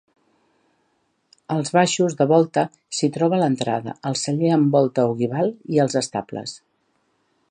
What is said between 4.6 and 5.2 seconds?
volta